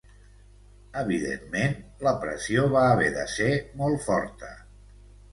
Evidentment, 1.01 1.75
la 2.07 2.13
pressió 2.23 2.63
va 2.77 2.85
haver 2.93 3.11
de 3.19 3.25
ser 3.33 3.51
molt 3.83 4.01
forta. 4.07 4.49